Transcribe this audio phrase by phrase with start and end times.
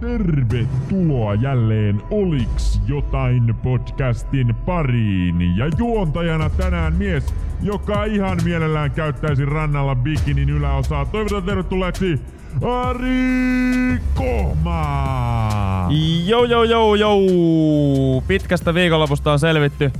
[0.00, 5.56] Tervetuloa jälleen Oliks jotain podcastin pariin.
[5.56, 11.04] Ja juontajana tänään mies, joka ihan mielellään käyttäisi rannalla bikinin yläosaa.
[11.04, 12.20] Toivotan tervetulleeksi
[12.62, 15.88] Ari Kohma!
[16.26, 18.22] Joo, joo, joo, joo.
[18.26, 19.92] Pitkästä viikonlopusta on selvitty.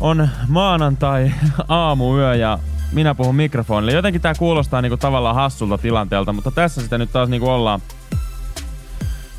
[0.00, 1.32] On maanantai
[1.68, 2.58] aamuyö ja
[2.92, 3.92] minä puhun mikrofonille.
[3.92, 7.80] Jotenkin tää kuulostaa niinku tavallaan hassulta tilanteelta, mutta tässä sitä nyt taas niinku ollaan.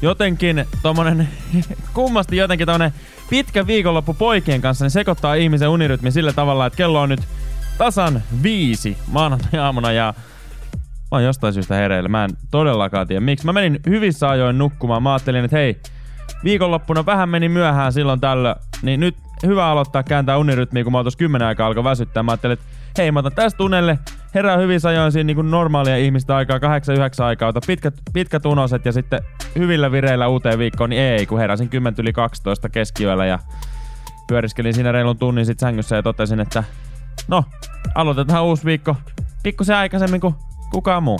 [0.03, 1.29] Jotenkin tommonen,
[1.93, 2.93] kummasti jotenkin tommonen
[3.29, 7.19] pitkä viikonloppu poikien kanssa, niin sekoittaa ihmisen unirytmi sillä tavalla, että kello on nyt
[7.77, 12.09] tasan viisi maanantai-aamuna ja mä oon jostain syystä hereillä.
[12.09, 13.45] Mä en todellakaan tiedä miksi.
[13.45, 15.03] Mä menin hyvissä ajoin nukkumaan.
[15.03, 15.81] Mä ajattelin, että hei,
[16.43, 19.15] viikonloppuna vähän meni myöhään silloin tällö, niin nyt
[19.45, 22.23] hyvä aloittaa kääntää unirytmiä, kun mä tuossa kymmenen aikaa alkoi väsyttää.
[22.23, 22.65] Mä ajattelin, että
[22.97, 23.99] hei, mä otan tästä tunnelle,
[24.33, 26.61] herää hyvissä ajoin siinä niin kuin normaalia ihmistä aikaa, 8-9
[27.23, 29.21] aikaa, ota pitkät, pitkät unoset ja sitten
[29.57, 33.39] hyvillä vireillä uuteen viikkoon, niin ei, kun heräsin 10 yli 12 keskiyöllä ja
[34.27, 36.63] pyöriskelin siinä reilun tunnin sit sängyssä ja totesin, että
[37.27, 37.43] no,
[37.95, 38.95] aloitetaan uusi viikko
[39.43, 40.35] pikkusen aikaisemmin kuin
[40.71, 41.19] kukaan muu.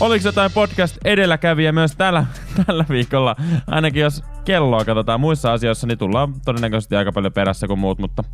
[0.00, 2.26] Oliko jotain podcast edelläkävijä myös tällä,
[2.66, 3.36] tällä viikolla?
[3.66, 8.24] Ainakin jos kelloa katsotaan muissa asioissa, niin tullaan todennäköisesti aika paljon perässä kuin muut, mutta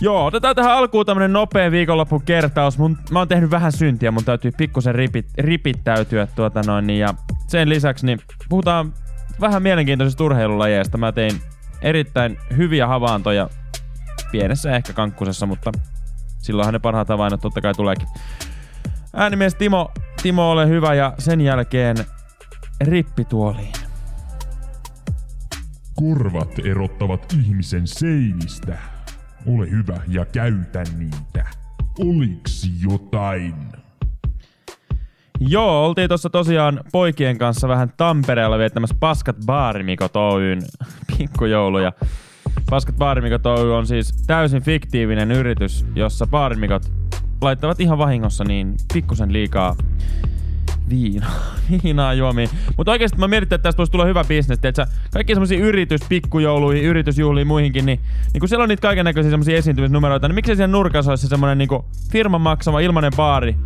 [0.00, 2.78] Joo, otetaan tähän alkuun tämmönen nopea viikonloppu kertaus.
[2.78, 6.86] Mun, mä oon tehnyt vähän syntiä, mun täytyy pikkusen ripit, ripittäytyä tuota noin.
[6.86, 7.14] Niin, ja
[7.46, 8.92] sen lisäksi niin puhutaan
[9.40, 10.98] vähän mielenkiintoisista urheilulajeista.
[10.98, 11.40] Mä tein
[11.82, 13.50] erittäin hyviä havaintoja
[14.32, 15.72] pienessä ehkä kankkusessa, mutta
[16.38, 18.08] silloinhan ne parhaat havainnot totta kai tuleekin.
[19.16, 19.90] Äänimies Timo,
[20.22, 21.96] Timo ole hyvä ja sen jälkeen
[22.80, 23.72] rippituoliin.
[25.94, 28.93] Korvat erottavat ihmisen seinistä.
[29.46, 31.46] Ole hyvä ja käytä niitä.
[31.98, 33.54] Oliks jotain?
[35.40, 40.62] Joo, oltiin tuossa tosiaan poikien kanssa vähän Tampereella viettämässä Paskat Baarimikot Oyn
[41.18, 41.92] pikkujouluja.
[42.70, 46.92] Paskat Baarimikot Oy on siis täysin fiktiivinen yritys, jossa baarimikot
[47.40, 49.76] laittavat ihan vahingossa niin pikkusen liikaa
[50.88, 51.40] viinaa,
[51.82, 52.48] viinaa juomiin.
[52.76, 54.58] Mutta oikeasti mä mietin, että tästä voisi tulla hyvä bisnes.
[54.58, 54.86] Tiedätkö?
[55.12, 58.00] Kaikki semmosia yritys, pikkujouluihin, yritysjuhliin, muihinkin, niin,
[58.32, 61.28] niin kun siellä on niitä kaiken näköisiä semmosia esiintymisnumeroita, niin miksei siellä nurkassa olisi se
[61.28, 63.56] semmonen niinku firman maksama ilmanen baari,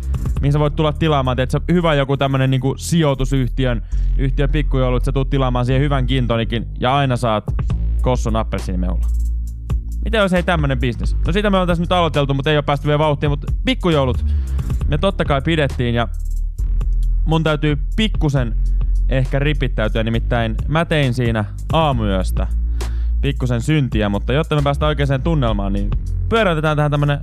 [0.41, 1.73] mihin sä voit tulla tilaamaan, tiedätkö?
[1.73, 3.81] hyvä joku tämmönen niinku sijoitusyhtiön
[4.17, 7.43] yhtiön pikkujoulu, että sä tulet tilaamaan siihen hyvän gintonikin ja aina saat
[8.01, 9.05] kossun appelsiinimehulla.
[10.05, 11.15] Miten olisi hei tämmönen bisnes?
[11.27, 14.25] No siitä me on tässä nyt aloiteltu, mutta ei ole päästy vielä vauhtiin, mutta pikkujoulut.
[14.87, 16.07] Me totta kai pidettiin ja
[17.29, 18.55] mun täytyy pikkusen
[19.09, 22.47] ehkä ripittäytyä, nimittäin mä tein siinä aamuyöstä
[23.21, 25.89] pikkusen syntiä, mutta jotta me päästään oikeaan tunnelmaan, niin
[26.29, 27.19] pyöräytetään tähän tämmönen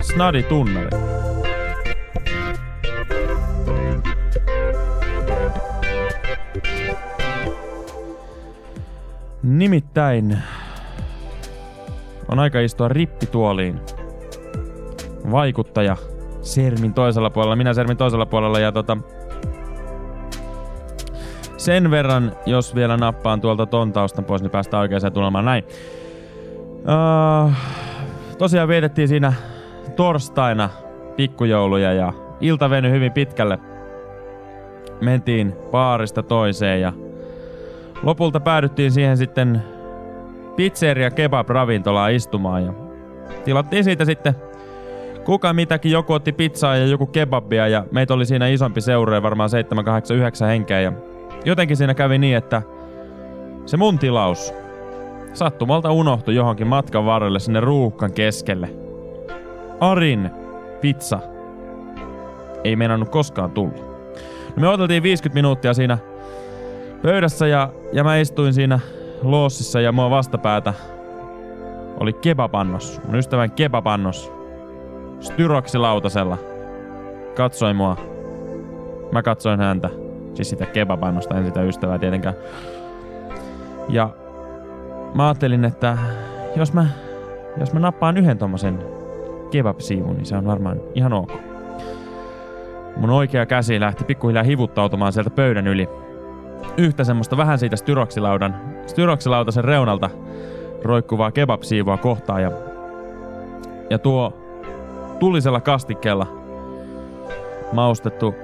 [0.00, 0.90] snadi tunnari.
[9.42, 10.38] Nimittäin
[12.28, 13.80] on aika istua rippituoliin.
[15.30, 15.96] Vaikuttaja
[16.42, 18.96] Sermin toisella puolella, minä Sermin toisella puolella ja tota,
[21.56, 25.64] sen verran, jos vielä nappaan tuolta ton taustan pois, niin päästään oikeaan tunnelmaan näin.
[26.78, 27.52] Uh,
[28.38, 29.32] tosiaan vietettiin siinä
[29.96, 30.70] torstaina
[31.16, 33.58] pikkujouluja ja ilta veny hyvin pitkälle.
[35.00, 36.92] Mentiin baarista toiseen ja
[38.02, 39.62] lopulta päädyttiin siihen sitten
[40.56, 42.72] pizzeria kebab ravintolaan istumaan ja
[43.44, 44.34] tilattiin siitä sitten
[45.24, 49.50] kuka mitäkin, joku otti pizzaa ja joku kebabia ja meitä oli siinä isompi seura, varmaan
[49.50, 50.92] 7, 8, 9 henkeä ja
[51.44, 52.62] jotenkin siinä kävi niin, että
[53.66, 54.54] se mun tilaus
[55.32, 58.68] sattumalta unohtui johonkin matkan varrelle sinne ruuhkan keskelle.
[59.80, 60.30] Arin
[60.80, 61.18] pizza
[62.64, 63.92] ei meinannut koskaan tulla.
[64.56, 65.98] No me oteltiin 50 minuuttia siinä
[67.02, 68.80] pöydässä ja, ja mä istuin siinä
[69.22, 70.74] loossissa ja mua vastapäätä
[72.00, 73.00] oli kebapannos.
[73.06, 74.41] Mun ystävän kebapannos
[75.22, 76.38] styroksilautasella.
[77.36, 77.96] Katsoi mua.
[79.12, 79.90] Mä katsoin häntä.
[80.34, 82.34] Siis sitä kebapannosta, en sitä ystävää tietenkään.
[83.88, 84.10] Ja
[85.14, 85.98] mä ajattelin, että
[86.56, 86.86] jos mä,
[87.60, 88.78] jos mä nappaan yhden tommosen
[89.50, 91.32] kebab-siivun, niin se on varmaan ihan ok.
[92.96, 95.88] Mun oikea käsi lähti pikkuhiljaa hivuttautumaan sieltä pöydän yli.
[96.76, 98.56] Yhtä semmoista vähän siitä styroksilaudan,
[98.86, 100.10] styroksilautasen reunalta
[100.82, 102.50] roikkuvaa kebab-siivoa kohtaan ja,
[103.90, 104.41] ja tuo
[105.22, 106.26] tulisella kastikkeella
[107.72, 108.34] maustettu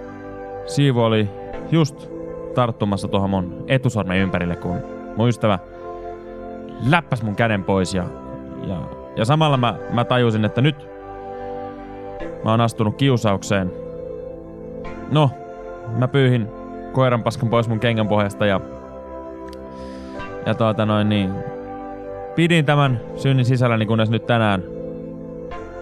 [0.67, 1.29] siivu oli
[1.71, 2.09] just
[2.55, 4.77] tarttumassa tuohon mun etusormen ympärille, kun
[5.17, 5.59] mun ystävä
[6.91, 8.05] läppäs mun käden pois ja,
[8.67, 8.81] ja,
[9.17, 10.89] ja samalla mä, mä tajusin, että nyt
[12.45, 13.73] mä oon astunut kiusaukseen.
[15.11, 15.31] No,
[15.97, 16.49] mä pyyhin
[16.93, 18.61] koiran paskan pois mun kengän pohjasta ja,
[20.47, 21.31] ja tuota noin niin,
[22.35, 24.78] pidin tämän synnin sisälläni, kunnes nyt tänään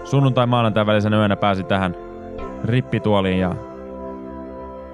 [0.09, 1.95] sunnuntai maanantai välisenä yönä pääsi tähän
[2.65, 3.55] rippituoliin ja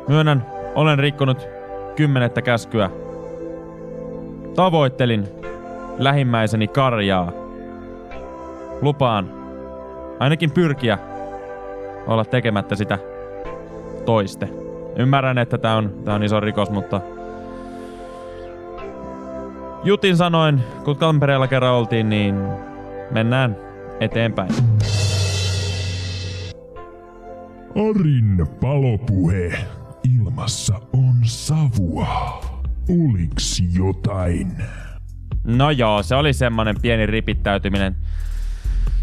[0.08, 0.46] myönnän,
[0.76, 1.48] olen rikkonut
[1.96, 2.90] kymmenettä käskyä.
[4.56, 5.28] Tavoittelin
[5.98, 7.32] lähimmäiseni karjaa.
[8.82, 9.30] Lupaan
[10.20, 10.98] ainakin pyrkiä
[12.08, 13.00] olla tekemättä sitä
[14.06, 14.50] toiste.
[14.96, 17.02] Ymmärrän, että tämä on, tää on iso rikos, mutta
[19.84, 22.36] Jutin sanoin, kun Tampereella kerran oltiin, niin
[23.12, 23.58] mennään
[24.00, 24.50] eteenpäin.
[27.76, 29.66] Arin palopuhe.
[30.16, 32.42] Ilmassa on savua.
[32.90, 34.52] Oliks jotain?
[35.44, 37.96] No joo, se oli semmonen pieni ripittäytyminen.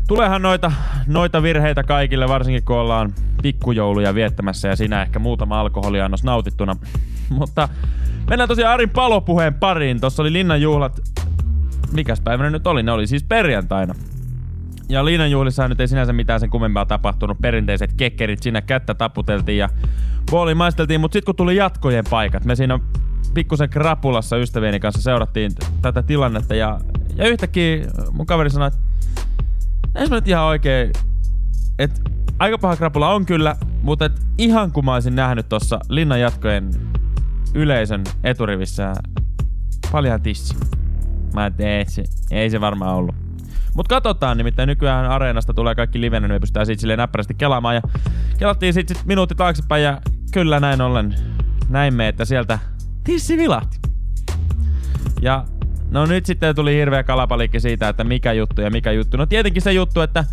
[0.09, 0.73] Tuleehan noita,
[1.07, 6.77] noita virheitä kaikille, varsinkin kun ollaan pikkujouluja viettämässä ja siinä ehkä muutama alkoholiannos nautittuna.
[7.39, 7.69] Mutta
[8.31, 10.01] mennään tosiaan Arin palopuheen pariin.
[10.01, 11.01] Tossa oli linnanjuhlat.
[11.93, 12.83] Mikäs päivänä nyt oli?
[12.83, 13.95] Ne oli siis perjantaina.
[14.91, 17.39] Ja linnanjuhlissa nyt ei sinänsä mitään sen kummempaa tapahtunut.
[17.43, 19.69] Perinteiset kekkerit siinä kättä taputeltiin ja
[20.31, 22.79] puoli maisteltiin, mutta sitten kun tuli jatkojen paikat, me siinä
[23.35, 25.53] pikkusen krapulassa ystävieni kanssa seurattiin
[25.83, 26.81] tätä tilannetta ja,
[27.17, 28.81] ja yhtäkkiä mun kaveri sanoi, että
[29.95, 30.93] näin nyt ihan oikein,
[31.79, 32.01] että
[32.39, 36.71] aika paha krapula on kyllä, mutta et ihan kun mä olisin nähnyt tuossa linnan jatkojen
[37.55, 38.95] yleisön eturivissä
[39.93, 40.57] paljon tissi.
[41.35, 43.20] Mä et, ei, se, ei se varmaan ollut.
[43.75, 47.75] Mut katsotaan, nimittäin nykyään areenasta tulee kaikki livenä, niin me pystytään siitä silleen näppärästi kelaamaan.
[47.75, 47.83] Ja
[48.39, 50.01] kelattiin sitten sit minuutti taaksepäin ja
[50.33, 51.15] kyllä näin ollen
[51.69, 52.59] näimme, että sieltä
[53.05, 53.79] tissi vilahti.
[55.23, 55.45] Ja
[55.91, 59.17] no nyt sitten tuli hirveä kalapalikki siitä, että mikä juttu ja mikä juttu.
[59.17, 60.25] No tietenkin se juttu, että,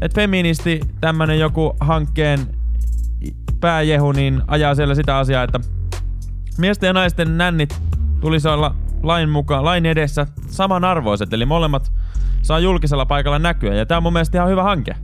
[0.00, 2.40] että feministi, tämmönen joku hankkeen
[3.60, 5.60] pääjehu, niin ajaa siellä sitä asiaa, että
[6.58, 7.82] miesten ja naisten nännit
[8.20, 11.92] tulisi olla lain mukaan, lain edessä samanarvoiset, eli molemmat
[12.42, 13.74] saa julkisella paikalla näkyä.
[13.74, 14.96] Ja tää on mun mielestä ihan hyvä hanke.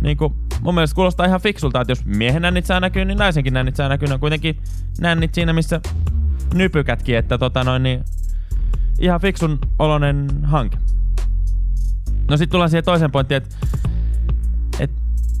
[0.00, 3.54] Niin kuin, mun mielestä kuulostaa ihan fiksulta, että jos miehen nännit saa näkyä, niin naisenkin
[3.54, 4.08] nännit saa näkyä.
[4.08, 4.58] Ne on kuitenkin
[5.00, 5.80] nännit siinä, missä
[6.54, 8.04] nypykätkin, että tota noin, niin
[9.00, 10.78] ihan fiksun olonen hanke.
[12.30, 13.56] No sit tullaan siihen toiseen pointtiin, että
[14.78, 14.90] et,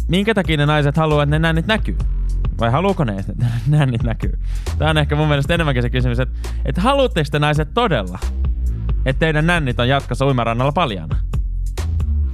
[0.08, 1.96] minkä takia ne naiset haluaa, että ne nännit näkyy?
[2.60, 3.32] Vai haluuko ne, että
[3.68, 4.38] nännit näkyy?
[4.78, 8.18] Tää on ehkä mun mielestä enemmänkin se kysymys, että et haluatteko te naiset todella,
[9.06, 11.16] että teidän nännit on jatkossa uimarannalla paljana?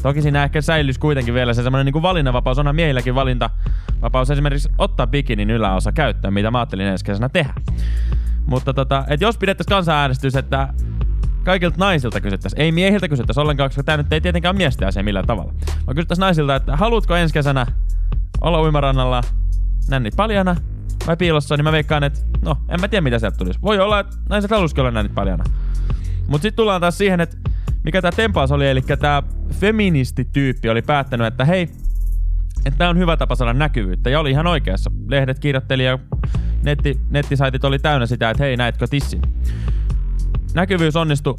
[0.03, 2.59] Toki siinä ehkä säilyisi kuitenkin vielä se semmoinen niin valinnanvapaus.
[2.59, 7.55] Onhan miehilläkin valintavapaus esimerkiksi ottaa bikinin yläosa käyttöön, mitä mä ajattelin ensi kesänä tehdä.
[8.47, 10.69] Mutta tota, et jos pidettäisiin kansanäänestys, että
[11.45, 15.03] kaikilta naisilta kysyttäisiin, ei miehiltä kysyttäisiin ollenkaan, koska tämä nyt ei tietenkään ole miesten asia
[15.03, 15.53] millään tavalla.
[15.87, 17.67] Vaan kysyttäisiin naisilta, että haluatko ensi kesänä
[18.41, 19.21] olla uimarannalla
[19.89, 20.57] nännit paljana
[21.07, 23.59] vai piilossa, niin mä veikkaan, että no, en mä tiedä mitä sieltä tulisi.
[23.63, 25.45] Voi olla, että naiset halusikin olla nännit paljana.
[26.29, 27.37] Mutta sitten tullaan taas siihen, että
[27.85, 31.63] mikä tämä tempaus oli, eli tämä feministityyppi oli päättänyt, että hei,
[32.65, 34.11] että tämä on hyvä tapa saada näkyvyyttä.
[34.11, 34.91] Ja oli ihan oikeassa.
[35.09, 35.99] Lehdet kirjoitteli ja
[36.63, 39.23] netti, nettisaitit oli täynnä sitä, että hei, näetkö tissin.
[40.55, 41.35] Näkyvyys onnistui.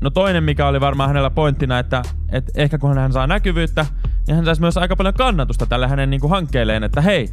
[0.00, 2.02] No toinen, mikä oli varmaan hänellä pointtina, että,
[2.32, 3.86] että ehkä kun hän saa näkyvyyttä,
[4.28, 7.28] niin hän saisi myös aika paljon kannatusta tälle hänen niin kuin hankkeelleen, että hei,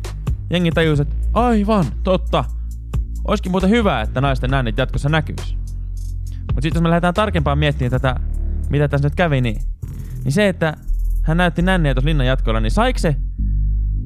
[0.50, 2.44] jengi tajusi, että aivan, totta.
[3.28, 5.58] Olisikin muuten hyvä, että naisten nännit jatkossa näkyisi.
[6.40, 8.16] Mutta sitten jos me lähdetään tarkempaan miettimään tätä,
[8.70, 9.62] mitä tässä nyt kävi, niin,
[10.24, 10.74] niin se, että
[11.22, 13.16] hän näytti nänniä tuossa linnan jatkoilla, niin saiko se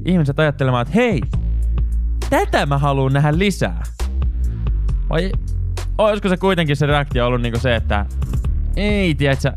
[0.04, 1.20] ihmiset ajattelemaan, että hei,
[2.30, 3.82] tätä mä haluan nähdä lisää?
[5.10, 5.32] Vai
[5.98, 8.06] olisiko se kuitenkin se reaktio ollut niinku se, että
[8.76, 9.52] ei, tiedätkö,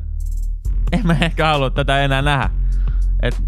[0.92, 2.63] en mä ehkä halua tätä enää nähdä.
[3.24, 3.44] Et,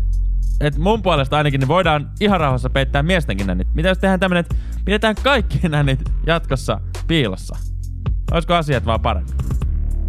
[0.62, 3.67] et mun puolesta ainakin niin voidaan ihan rauhassa peittää miestenkin nännit.
[3.74, 4.55] Mitä jos tehdään tämmönen, että
[4.86, 7.55] pidetään kaikki nännit jatkossa piilossa?
[8.32, 9.34] Olisiko asiat vaan paremmin?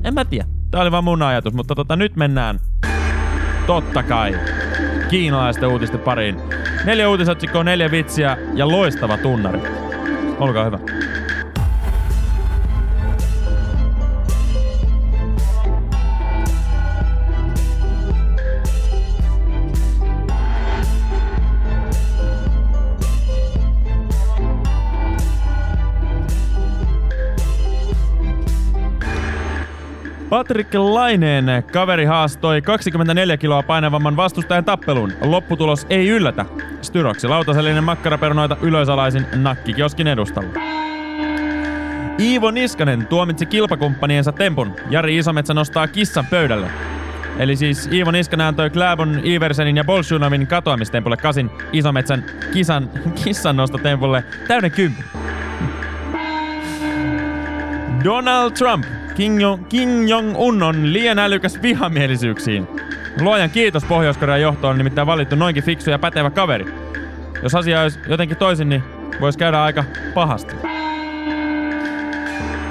[0.05, 0.47] En mä tiedä.
[0.71, 2.61] Tää oli vaan mun ajatus, mutta tota, nyt mennään
[3.67, 4.39] totta kai
[5.09, 6.37] kiinalaisten uutisten pariin.
[6.85, 9.61] Neljä uutisotsikkoa, neljä vitsiä ja loistava tunnari.
[10.39, 10.79] Olkaa hyvä.
[30.31, 35.13] Patrick Laineen kaveri haastoi 24 kiloa painavamman vastustajan tappeluun.
[35.21, 36.45] Lopputulos ei yllätä.
[36.83, 40.51] Styroksi lautasellinen makkaraperunoita ylösalaisin nakkikioskin edustalla.
[42.21, 44.77] Iivo Niskanen tuomitsi kilpakumppaniensa tempun.
[44.91, 46.71] Jari Isometsä nostaa kissan pöydälle.
[47.39, 52.91] Eli siis Iivo Niskanen antoi Kläbon, Iversenin ja Bolshunovin katoamistempulle kasin Isometsän kisan,
[53.25, 55.05] kissan nostotempulle täyden kymppi.
[58.05, 58.96] Donald Trump.
[59.17, 62.69] Kim, Jong, Kim Jong-un on liian älykäs vihamielisyyksiin.
[63.21, 66.75] Luojan kiitos Pohjois-Korean johtoon on nimittäin valittu noinkin fiksu ja pätevä kaveri.
[67.43, 68.83] Jos asia olisi jotenkin toisin, niin
[69.21, 70.57] voisi käydä aika pahasti.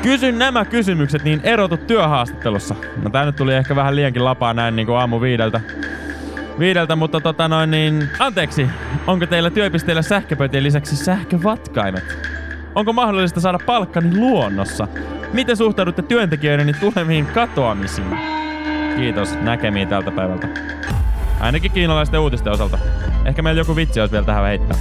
[0.01, 2.75] Kysyn nämä kysymykset, niin erotut työhaastattelussa.
[3.03, 5.61] No tää nyt tuli ehkä vähän liiankin lapaa näin niin kuin aamu viideltä.
[6.59, 8.09] Viideltä, mutta tota noin niin...
[8.19, 8.67] Anteeksi,
[9.07, 12.17] onko teillä työpisteellä sähköpöytien lisäksi sähkövatkaimet?
[12.75, 14.87] Onko mahdollista saada palkkani luonnossa?
[15.35, 18.17] Miten suhtaudutte työntekijöideni tuleviin katoamisiin?
[18.95, 20.47] Kiitos, näkemiin tältä päivältä.
[21.39, 22.77] Ainakin kiinalaisten uutisten osalta.
[23.25, 24.77] Ehkä meillä joku vitsi olisi vielä tähän heittää.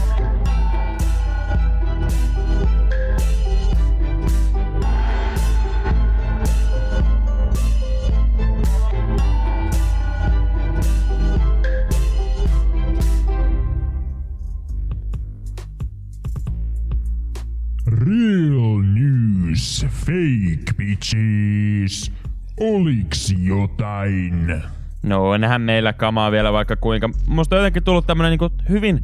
[24.06, 24.62] Jotain?
[25.02, 27.10] No onhan meillä kamaa vielä vaikka kuinka.
[27.26, 29.00] Musta on jotenkin tullut tämmönen niinku hyvin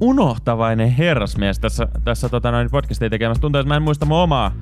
[0.00, 3.40] unohtavainen herrasmies tässä, tässä tota noin podcastia tekemässä.
[3.40, 4.52] Tuntuu, että mä en muista mun omaa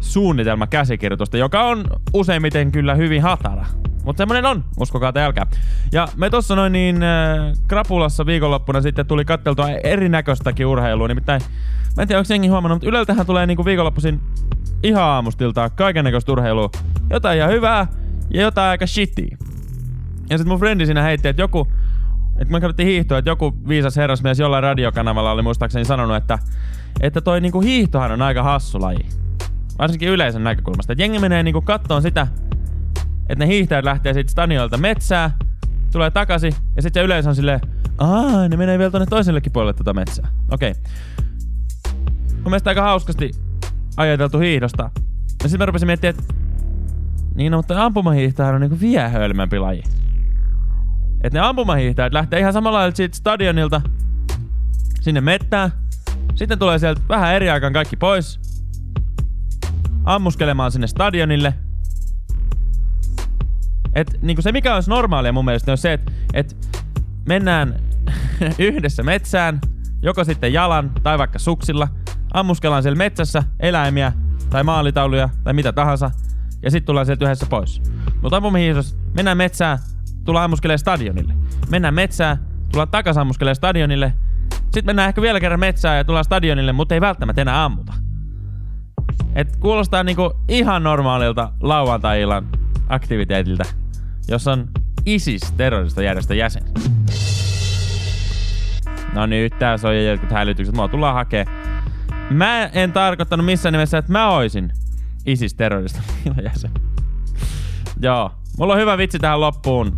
[0.00, 3.66] suunnitelmakäsikirjoitusta, joka on useimmiten kyllä hyvin hatara.
[4.04, 5.46] Mutta semmonen on, uskokaa te älkää.
[5.92, 11.08] Ja me tossa noin niin äh, Krapulassa viikonloppuna sitten tuli katteltua erinäköistäkin urheilua.
[11.08, 11.42] Nimittäin,
[11.96, 14.20] mä en tiedä onko huomannut, mutta Yleltähän tulee niinku viikonloppuisin
[14.82, 16.70] ihan aamustilta kaikennäköistä urheilua.
[17.10, 17.86] Jotain ihan hyvää
[18.34, 19.36] ja jotain aika shittiä.
[20.30, 21.68] Ja sitten mun frendi siinä heitti, että joku,
[22.38, 26.38] että me katsottiin hiihtoa, että joku viisas herrasmies jollain radiokanavalla oli muistaakseni sanonut, että,
[27.00, 29.08] että toi niinku hiihtohan on aika hassu laji.
[29.78, 30.92] Varsinkin yleisön näkökulmasta.
[30.92, 32.26] Että jengi menee niinku kattoon sitä,
[33.28, 35.30] että ne hiihtäjät lähtee siitä stadionilta metsää,
[35.92, 37.60] tulee takaisin, ja sitten se yleisö on silleen,
[37.98, 40.28] aa, ne menee vielä tonne toisellekin puolelle tätä metsää.
[40.50, 40.70] Okei.
[40.70, 40.82] Okay.
[42.32, 43.30] Mun mielestä aika hauskasti
[43.96, 44.90] ajateltu hiihdosta.
[45.42, 46.34] Ja sitten mä rupesin miettimään, että
[47.34, 49.82] niin, no, mutta ampumahiihtäjä on niinku vielä hölmempi laji.
[51.24, 53.80] Että ne ampumahiihtäjät lähtee ihan samalla lailla siitä stadionilta
[55.00, 55.70] sinne mettään.
[56.34, 58.40] Sitten tulee sieltä vähän eri aikaan kaikki pois.
[60.04, 61.54] Ammuskelemaan sinne stadionille.
[63.92, 66.56] Et niinku se mikä olisi normaalia mun mielestä on se, että et
[67.28, 67.76] mennään
[68.58, 69.60] yhdessä metsään,
[70.02, 71.88] joko sitten jalan tai vaikka suksilla.
[72.34, 74.12] Ammuskellaan siellä metsässä eläimiä
[74.50, 76.10] tai maalitauluja tai mitä tahansa.
[76.62, 77.82] Ja sitten tullaan sieltä yhdessä pois.
[78.22, 79.78] Mutta ampumahiihdossa mennään metsään,
[80.24, 81.34] tullaan ammuskelee stadionille.
[81.70, 82.38] Mennään metsään,
[82.72, 84.12] tullaan takas ammuskelee stadionille.
[84.62, 87.92] Sitten mennään ehkä vielä kerran metsään ja tullaan stadionille, mutta ei välttämättä enää ammuta.
[89.34, 92.48] Et kuulostaa niinku ihan normaalilta lauantai-illan
[92.88, 93.64] aktiviteetiltä,
[94.28, 94.68] jossa on
[95.06, 96.62] ISIS terroristojärjestön jäsen.
[99.14, 100.74] No nyt tää soi jotkut hälytykset.
[100.74, 101.44] Mua tullaan hakee.
[102.30, 104.72] Mä en tarkoittanut missään nimessä, että mä oisin
[105.26, 106.02] ISIS terroriston
[106.44, 106.70] jäsen.
[108.00, 108.30] Joo.
[108.58, 109.92] Mulla on hyvä vitsi tähän loppuun.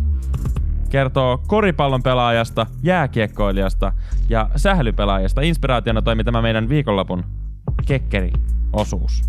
[0.89, 3.93] Kertoo koripallon pelaajasta, jääkiekkoilijasta
[4.29, 5.41] ja sählypelaajasta.
[5.41, 7.23] Inspiraationa toimi tämä meidän viikonlopun
[7.87, 9.21] kekkeri-osuus.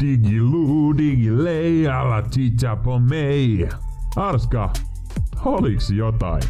[0.00, 3.68] Digiluu, digilei, ala chicha på mig.
[4.16, 4.72] Arska,
[5.44, 6.42] oliks jotain?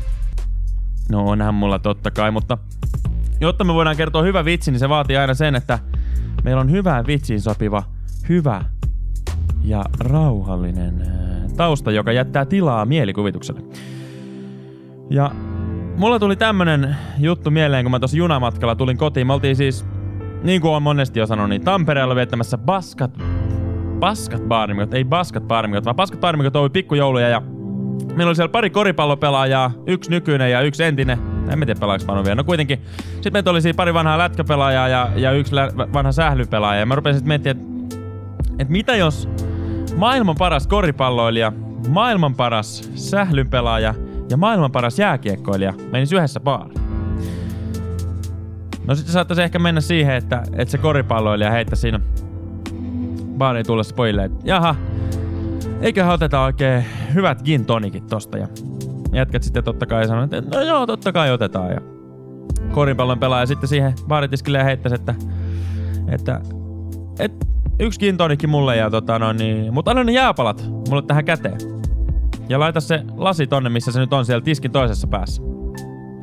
[1.10, 2.58] No onhan mulla totta kai, mutta
[3.40, 5.78] jotta me voidaan kertoa hyvä vitsi, niin se vaatii aina sen, että
[6.44, 7.82] meillä on hyvään vitsiin sopiva,
[8.28, 8.64] hyvä
[9.64, 13.60] ja rauhallinen ää, tausta, joka jättää tilaa mielikuvitukselle.
[15.10, 15.30] Ja
[15.96, 19.26] mulla tuli tämmönen juttu mieleen, kun mä tuossa junamatkalla tulin kotiin.
[19.26, 19.86] Me oltiin siis,
[20.42, 23.10] niin kuin on monesti jo sanonut, niin Tampereella viettämässä baskat,
[23.98, 27.42] baskat baarimikot, ei baskat baarimikot, vaan baskat baarimikot oli pikkujouluja ja
[28.16, 31.18] meillä oli siellä pari koripallopelaajaa, yksi nykyinen ja yksi entinen.
[31.50, 32.34] En mä tiedä pelaaks mä vielä.
[32.34, 32.78] No kuitenkin.
[33.14, 36.80] Sitten meitä oli pari vanhaa lätkäpelaajaa ja, ja yksi lä- vanha sählypelaaja.
[36.80, 37.96] Ja mä rupesin sitten miettimään, että
[38.58, 39.28] et mitä jos
[39.96, 41.52] maailman paras koripalloilija,
[41.88, 43.94] maailman paras sählynpelaaja
[44.30, 46.80] ja maailman paras jääkiekkoilija menisi yhdessä baariin.
[48.86, 52.00] No sitten saattaisi ehkä mennä siihen, että, että se koripalloilija heittäisi siinä
[53.38, 54.74] baariin tullessa pojille, että jaha,
[55.80, 58.38] eiköhän oteta oikein hyvät gin tonikit tosta.
[58.38, 58.48] Ja
[59.12, 61.70] jätkät sitten totta kai sanoo, että no joo, totta kai otetaan.
[61.70, 61.80] Ja
[62.72, 65.14] koripallon pelaaja sitten siihen baaritiskille heittäisi, että,
[66.08, 66.40] että,
[67.18, 67.46] että
[67.80, 71.58] yksi gin tonikki mulle ja tota no niin, mutta anna ne jääpalat mulle tähän käteen.
[72.48, 75.42] Ja laita se lasi tonne, missä se nyt on siellä tiskin toisessa päässä.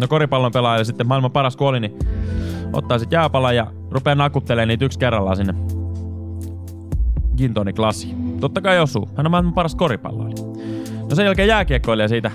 [0.01, 1.99] No koripallon pelaaja sitten maailman paras kuoli, niin
[2.73, 5.53] ottaa sit jääpalan ja rupeaa nakuttelemaan niitä yksi kerrallaan sinne
[7.37, 8.15] gin tonic lasi.
[8.39, 9.09] Totta kai osuu.
[9.15, 10.45] Hän on maailman paras koripalloilija.
[11.09, 12.31] No sen jälkeen jääkiekkoilija siitä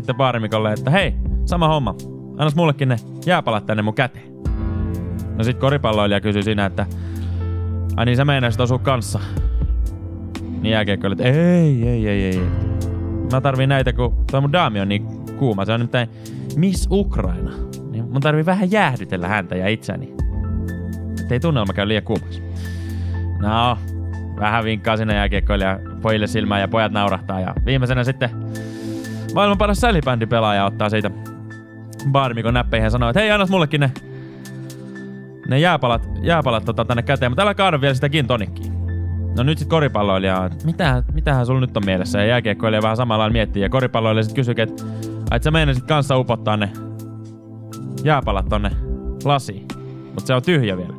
[0.00, 1.94] sitten baarimikolle, että hei, sama homma.
[2.38, 4.26] Annas mullekin ne jääpalat tänne mun käteen.
[5.36, 6.86] No sit koripalloilija kysyi siinä, että
[7.96, 9.20] Ai niin sä meinasit osua kanssa.
[10.60, 12.40] Niin jääkiekko että ei, ei, ei, ei.
[13.32, 15.06] Mä tarviin näitä, kun toi mun daami on niin
[15.38, 15.64] kuuma.
[15.64, 15.90] Se on nyt
[16.56, 17.50] Miss Ukraina.
[17.90, 20.14] Niin mun tarvii vähän jäähdytellä häntä ja itseäni.
[21.20, 22.42] Ettei tunnelma käy liian kuumaksi.
[23.38, 23.78] No,
[24.40, 27.40] vähän vinkkaa sinne jääkiekkoilija pojille silmään ja pojat naurahtaa.
[27.40, 28.30] Ja viimeisenä sitten
[29.36, 31.10] maailman paras salibändi pelaaja ottaa siitä
[32.12, 33.92] barmikon näppeihin ja sanoo, että hei, annas mullekin ne,
[35.48, 38.72] ne jääpalat, jääpalat tota, tänne käteen, mutta älä kaada vielä sitä gin tonikkiin.
[39.36, 42.18] No nyt sit koripalloilija, että mitä, mitähän sulla nyt on mielessä?
[42.18, 43.62] Ja jääkiekkoilija vähän samalla miettii.
[43.62, 44.84] Ja koripalloilija sit kysyy, että
[45.30, 46.70] et sä meinasit kanssa upottaa ne
[48.04, 48.70] jääpalat tonne
[49.24, 49.66] lasiin.
[50.04, 50.94] Mutta se on tyhjä vielä.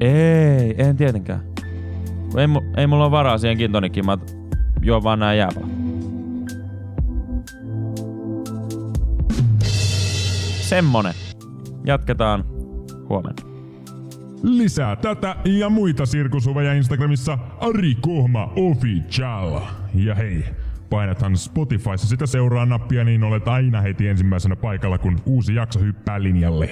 [0.00, 1.40] Ei, en tietenkään.
[2.36, 2.46] Ei,
[2.76, 4.18] ei mulla ole varaa siihen kintonikkiin, mä
[4.82, 5.79] juon vaan nää jääpalat.
[10.70, 11.14] Semmonen.
[11.84, 12.44] Jatketaan
[13.08, 13.42] huomenna.
[14.42, 19.60] Lisää tätä ja muita sirkusuveja Instagramissa Ari Kohma Official.
[19.94, 20.44] Ja hei,
[20.90, 26.22] painathan Spotifyssa sitä seuraa nappia, niin olet aina heti ensimmäisenä paikalla, kun uusi jakso hyppää
[26.22, 26.70] linjalle.